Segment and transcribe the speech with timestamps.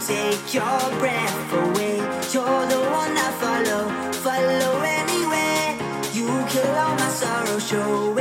[0.00, 1.96] take your breath away.
[2.32, 3.82] You're the one I follow,
[4.24, 5.76] follow anywhere.
[6.12, 8.11] You kill all my sorrow, show.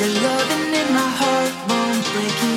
[0.00, 2.49] Your loving in my heart won't break